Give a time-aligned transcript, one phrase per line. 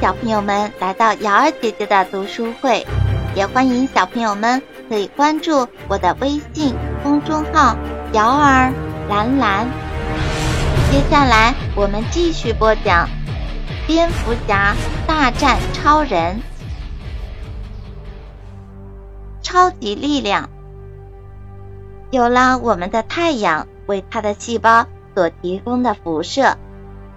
[0.00, 2.86] 小朋友们来到瑶儿姐姐的读书会，
[3.36, 7.76] 也欢迎小朋友们可以关注我的微信公众号
[8.14, 8.72] “瑶儿
[9.10, 9.68] 蓝蓝”。
[10.90, 13.06] 接下来我们继续播讲
[13.86, 14.74] 《蝙蝠侠
[15.06, 16.36] 大战超人》。
[19.42, 20.48] 超级力量，
[22.10, 26.56] 有了我们的太阳为他的细胞所提供的辐射。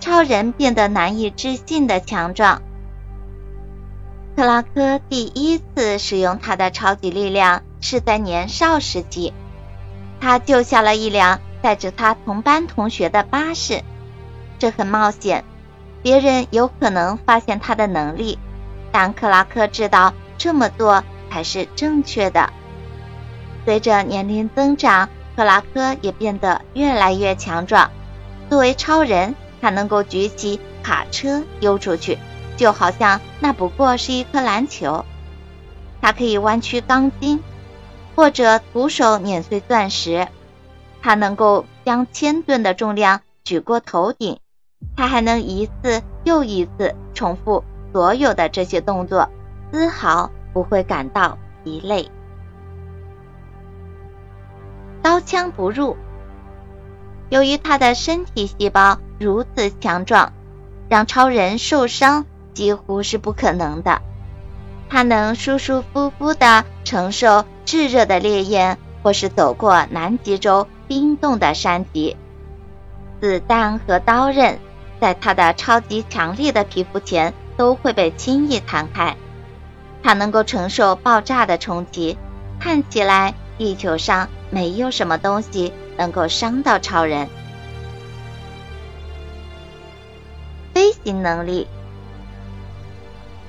[0.02, 2.62] 超人变得难以置信的强壮。
[4.36, 9.32] 克拉克第一次使用他的超级力量是在年少时期，
[10.20, 13.84] 他救下了一辆载着他同班同学的巴士。
[14.58, 15.44] 这很冒险，
[16.02, 18.40] 别人有可能发现他的能力，
[18.92, 22.52] 但克拉克知道这么做才是正确的。
[23.66, 27.92] 随着年龄增长，克拉克也变得越来越强壮。
[28.50, 29.36] 作为超人。
[29.62, 32.20] 他能够举起卡车丢出去，
[32.58, 35.06] 就好像那不过是一颗篮球。
[36.02, 37.42] 它可以弯曲钢筋，
[38.16, 40.28] 或者徒手碾碎钻石。
[41.02, 44.40] 它能够将千吨的重量举过头顶。
[44.96, 49.30] 它还能一次又一次重复所有的这些动作，
[49.72, 52.10] 丝毫不会感到疲累。
[55.02, 55.98] 刀枪不入。
[57.30, 60.32] 由于他的身体细胞如此强壮，
[60.88, 64.02] 让超人受伤几乎是不可能的。
[64.90, 72.16] 他能舒舒服服地承受炙热的烈焰，或是走过南极洲冰冻的山脊。
[73.20, 74.60] 子弹和刀刃
[75.00, 79.16] 在他的超级强力的皮肤前都会被轻易弹开。
[80.04, 82.18] 他能够承受爆炸的冲击。
[82.60, 85.74] 看起来地球上没有什么东西。
[85.96, 87.30] 能够伤到超人。
[90.74, 91.68] 飞行能力。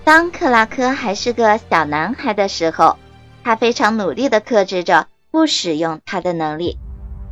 [0.04, 2.98] 当克拉克还是个小男孩的时候，
[3.42, 6.78] 他非常努力的克制着不使用他的能力。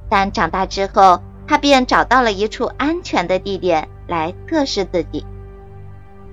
[0.09, 5.27] 但长大之后，他便找到了一处安全的地点来测试自己。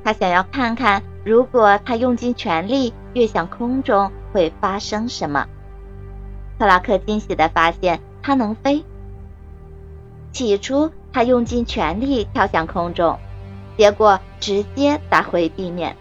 [0.04, 5.46] 他想要看看，如果他用尽全力跃向空中，会发生什么。
[6.58, 8.00] 克拉克惊喜的发现。
[8.22, 8.84] 他能飞。
[10.34, 13.18] 起初，他用尽全力跳向空中，
[13.78, 15.96] 结果直接砸回地面。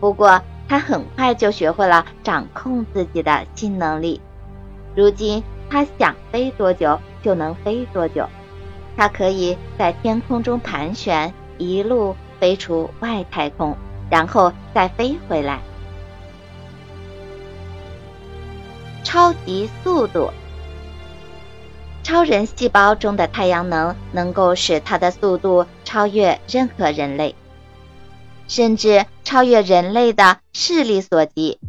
[0.00, 4.20] 不过，他很快就学会了掌控自己的新能力。
[4.96, 8.26] 如今，他想飞多久就能飞多久。
[8.96, 13.76] 他可以在天空中盘旋，一路飞出外太空，
[14.10, 15.60] 然后再飞回来。
[19.04, 20.30] 超级速度。
[22.02, 27.34] 超人细胞中的太阳能能够使他的速度超越任何人类，
[28.50, 31.60] 甚至超越人类的视力所及。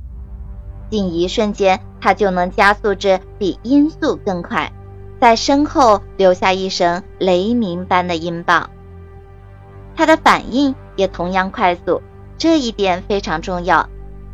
[0.90, 4.74] 仅一瞬间，他就能加速至比音速更快，
[5.20, 8.72] 在身后留下一声雷鸣般的音爆。
[9.96, 12.02] 他的反应也同样快速，
[12.40, 13.88] 这一点非常重要。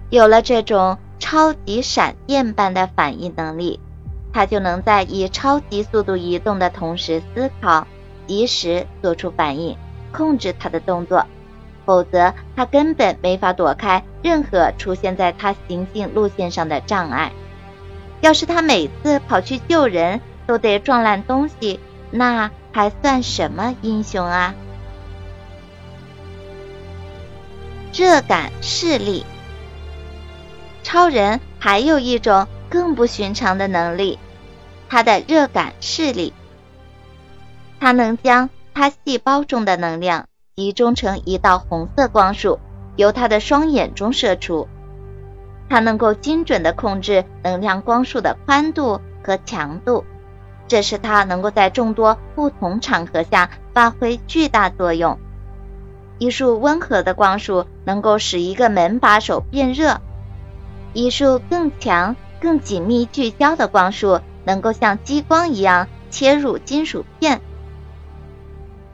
[0.10, 3.82] 有了这种超级闪电般的反应能力。
[4.32, 7.86] 他就能在以超级速度移动的同时思考，
[8.26, 9.76] 及时做出反应，
[10.14, 11.26] 控制他的动作。
[11.88, 17.32] 否则，他根本没法躲开任何出现在他行进路线上的障碍。
[18.20, 21.80] 要是他每次跑去救人都得撞烂东西，
[22.12, 24.54] 那还算什么英雄啊？
[27.94, 29.26] 热感视力，
[30.84, 34.20] 超人还有一种更不寻常的能力。
[34.90, 36.34] 他的热感视力，
[37.80, 42.58] 他能将他细胞中的能量集中成一道红色光束，
[42.96, 44.68] 由他的双眼中射出。
[45.70, 50.04] 他能够精准的控制能量光束的宽度和强度，
[50.68, 55.20] 这使他能够在众多不同场合下发挥巨大作用。
[56.18, 60.02] 一束温和的光束能够使一个门把手变热，
[60.92, 64.20] 一束更强、更紧密聚焦的光束。
[64.44, 67.42] 能够像激光一样切入金属片。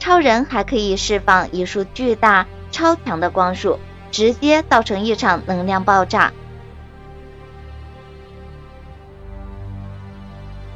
[0.03, 3.79] 超人还可以释放一束巨大、超强的光束，
[4.11, 6.33] 直接造成一场能量爆炸。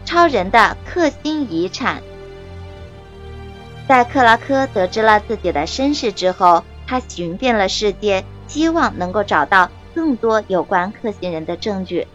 [0.06, 2.02] 超人的克星遗产，
[3.86, 12.08] 在克拉克得知了自己的身世之后，他寻遍了世界，希望能够找到更多有关克星人的证据。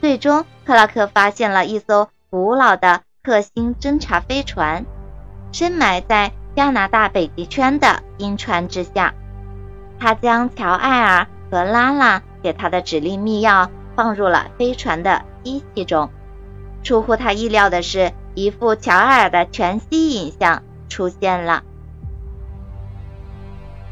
[0.00, 4.86] 最终，克拉克发现了一艘古老的克星侦察飞船，
[5.52, 9.14] 深埋在加拿大北极圈的冰川之下。
[9.98, 16.10] 他将乔艾尔和拉拉给他的指令密钥放入了飞船的机器中。
[16.82, 21.62] 出乎他意料的是，一副乔艾尔的全息影像出现了。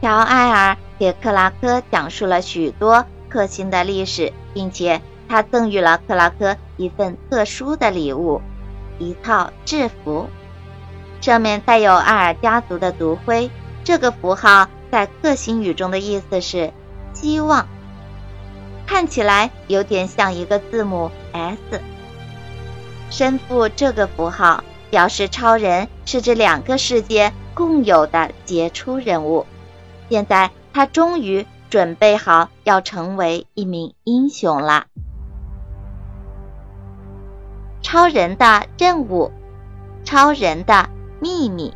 [0.01, 8.41] 乔艾尔给克拉克讲述了许多克星的历史，并且他赠予了克拉克一份特殊的礼物——
[8.99, 10.29] 一套制服，
[11.21, 13.51] 上面带有艾尔家族的族徽。
[13.85, 16.73] 这个符号在克星语中的意思是
[17.15, 17.67] “希望”，
[18.87, 21.81] 看起来有点像一个字母 S。
[23.11, 29.47] 身负这个符号，表示超人是这两个世界共有的杰出人物。
[30.11, 34.85] 现在他终于准备好要成为一名英雄了。
[37.81, 39.33] 超人的任务，
[40.05, 41.75] 超人的秘密。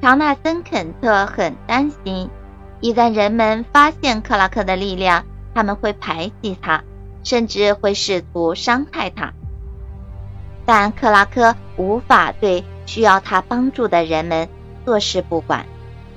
[0.00, 2.30] 乔纳森·肯特很担心，
[2.80, 5.24] 一旦人们发现克拉克的力量，
[5.54, 6.82] 他们会排挤他。
[7.24, 9.34] 甚至会试图伤害他，
[10.64, 14.48] 但克拉克无法对需要他帮助的人们
[14.86, 15.66] 坐视不管，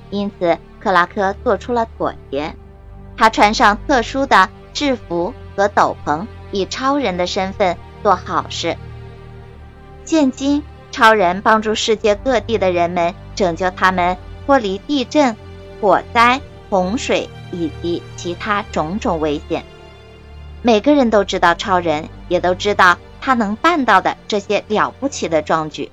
[0.08, 2.54] 因此克拉克做出了妥协。
[3.14, 8.78] 他穿上特殊的制服和斗篷，以超人的身份做好事。
[10.04, 10.62] 现今，
[10.92, 14.16] 超人帮助世界各地的人们，拯救他们
[14.46, 15.34] 脱离地震、
[15.80, 16.40] 火灾、
[16.70, 19.64] 洪水以及其他种种危险。
[20.60, 25.90] 每个人都知道超人，也都知道他能办到的这些了不起的壮举。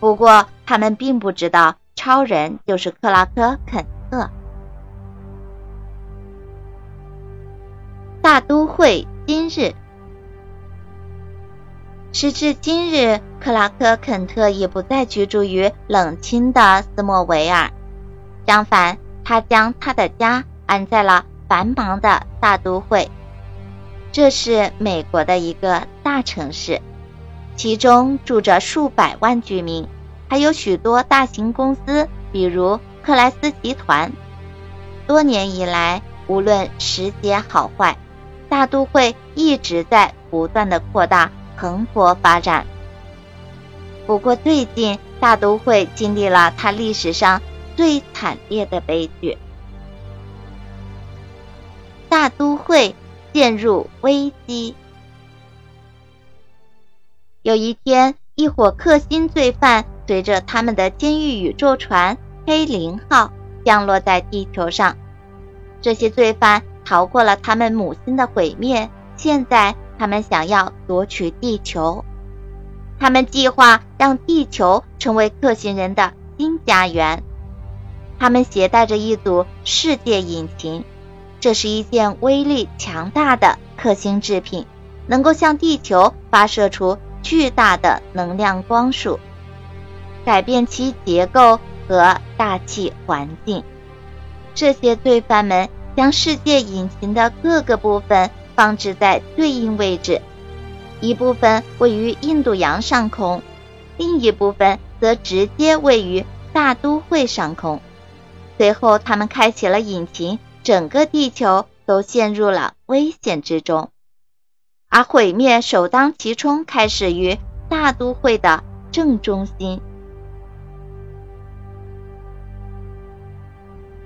[0.00, 4.28] 不过，他们并不知道超人就是克拉克·肯特。
[8.20, 9.74] 大都会今日，
[12.14, 17.72] 时至今日，克拉克·肯特已不再居住于冷清的斯莫维尔，
[18.46, 23.10] 相反，他将他的家安在了繁忙的大都会。
[24.12, 26.80] 这是美国的一个大城市，
[27.56, 29.88] 其中住着数百万居民，
[30.28, 34.12] 还有许多大型公司，比如克莱斯集团。
[35.08, 37.98] 多年以来，无论时节好坏，
[38.48, 42.66] 大都会一直在不断的扩大、蓬勃发展。
[44.06, 47.40] 不过，最近大都会经历了它历史上
[47.76, 49.38] 最惨烈的悲剧——
[52.08, 52.94] 大都会。
[53.34, 54.76] 陷入危机。
[57.42, 62.16] 有一天，一伙克星罪犯随着他们的监狱宇宙船
[62.46, 63.32] 黑零号
[63.64, 64.96] 降落在地球上。
[65.82, 72.04] 这些罪犯逃过了他们母星的毁灭，现在他们想要夺取地球。
[72.98, 77.22] 他们计划让地球成为克星人的新家园。
[78.18, 80.84] 他们携带着一组世界引擎。
[81.40, 84.64] 这是一件威力强大的克星制品，
[85.06, 89.20] 能够向地球发射出巨大的能量光束，
[90.24, 93.62] 改变其结构和大气环境。
[94.54, 100.20] 这些罪犯们将世界引擎的各个部分放置在对应位置，
[101.00, 103.42] 一部分位于印度洋上空，
[103.96, 107.80] 另一部分则直接位于大都会上空。
[108.56, 110.38] 随后，他们开启了引擎。
[110.62, 113.90] 整个地球都陷入了危险之中，
[114.88, 119.82] 而毁灭首当其冲开始于大都会的正中心。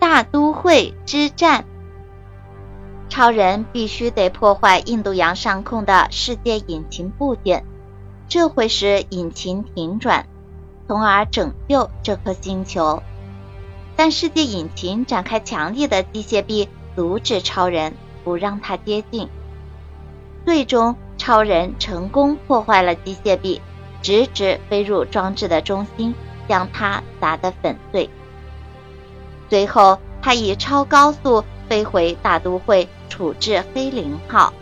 [0.00, 1.64] 大都会之战，
[3.18, 7.64] 超人必须得破坏印度洋上空的世界引擎部件，
[8.28, 10.28] 这会使引擎停转，
[10.86, 13.02] 从而拯救这颗星球。
[13.96, 19.28] 但世界引擎展开强力的机械臂，阻止超人，不让他接近。
[20.44, 23.60] 最终，超人成功破坏了机械臂，
[24.00, 26.14] 直直飞入装置的中心，
[26.48, 28.08] 将它砸得粉碎。
[29.50, 34.52] 随后，他以超高速飞回大都会，处置黑林号。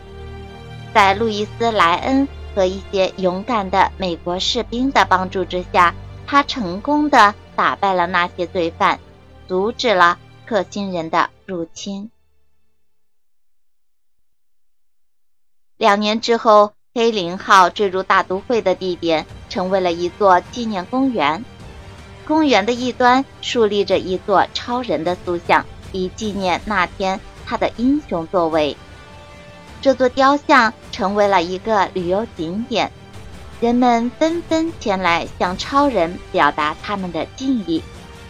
[0.93, 5.93] 在路易斯·莱恩和一些勇敢的美国士兵的帮助之下，
[6.25, 8.99] 他成功的打败了那些罪犯。
[9.47, 12.11] 阻止了克星人的入侵。
[15.77, 21.45] 两年之后，黑林号坠入大都会的地点成为了一座纪念公园。
[22.25, 28.75] 公园的一端竖立着一座超人的塑像，以纪念那天他的英雄作为。
[29.81, 32.91] 这座雕像成为了一个旅游景点，
[33.61, 37.81] 人们纷纷前来向超人表达他们的敬意。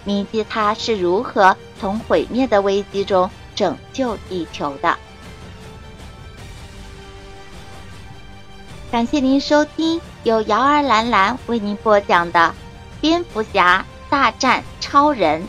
[0.04, 4.98] 铭记他是如何从毁灭的危机中拯救地球的。
[8.90, 12.40] 感谢您收听由瑶儿兰兰为您播讲的
[13.02, 15.42] 《蝙蝠侠大战超人》。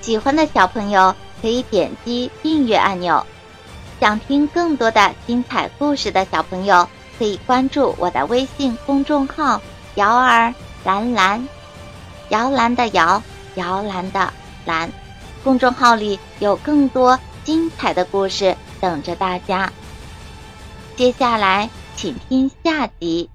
[0.00, 3.26] 喜欢的小朋友可以点击订阅按钮。
[4.00, 9.60] 想听更多的精彩故事的小朋友，可以关注我的微信公众号
[9.96, 11.46] “摇儿蓝蓝”，
[12.30, 13.22] 摇篮的摇，
[13.56, 14.32] 摇篮的
[14.64, 14.90] 蓝。
[15.44, 19.70] 公众号里有更多精彩的故事等着大家。
[20.96, 23.28] 接下来，请听下集。